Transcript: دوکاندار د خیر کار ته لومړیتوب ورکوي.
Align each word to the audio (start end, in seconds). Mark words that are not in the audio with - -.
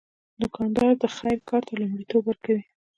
دوکاندار 0.41 0.91
د 1.01 1.03
خیر 1.17 1.37
کار 1.49 1.61
ته 1.67 1.73
لومړیتوب 1.81 2.21
ورکوي. 2.27 2.63